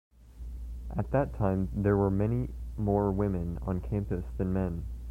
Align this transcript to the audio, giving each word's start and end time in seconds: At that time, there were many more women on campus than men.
At 0.97 1.11
that 1.11 1.35
time, 1.35 1.69
there 1.75 1.95
were 1.95 2.09
many 2.09 2.49
more 2.75 3.11
women 3.11 3.59
on 3.61 3.81
campus 3.81 4.25
than 4.37 4.51
men. 4.51 4.83